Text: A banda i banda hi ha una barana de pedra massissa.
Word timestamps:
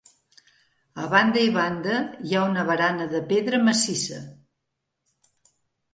A 1.03 1.05
banda 1.11 1.43
i 1.49 1.51
banda 1.57 1.99
hi 2.29 2.35
ha 2.39 2.43
una 2.53 2.65
barana 2.71 3.07
de 3.15 3.23
pedra 3.35 3.63
massissa. 3.69 4.27